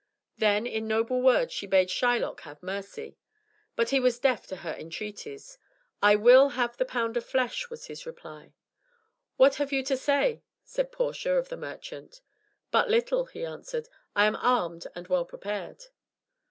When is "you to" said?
9.71-9.95